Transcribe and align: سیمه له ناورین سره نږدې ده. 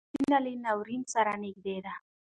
سیمه 0.13 0.37
له 0.45 0.51
ناورین 0.63 1.03
سره 1.13 1.33
نږدې 1.43 1.77
ده. 1.85 1.93